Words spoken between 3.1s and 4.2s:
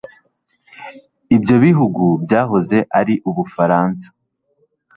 Ubufaransa